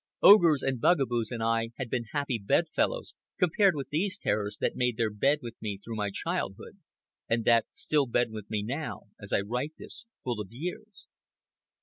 [0.23, 4.75] Ogres and bugaboos and I had been happy bed fellows, compared with these terrors that
[4.75, 6.79] made their bed with me throughout my childhood,
[7.29, 11.05] and that still bed with me, now, as I write this, full of years.